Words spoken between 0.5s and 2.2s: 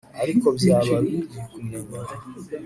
byaba bibi kumenya